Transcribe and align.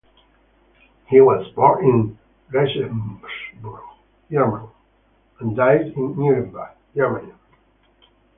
He 1.05 1.21
was 1.21 1.47
born 1.53 1.85
in 1.85 2.17
Regensburg, 2.49 3.29
Germany 4.31 4.67
and 5.39 5.55
died 5.55 5.93
in 5.95 6.17
Nuremberg, 6.17 6.71
Germany. 6.95 7.31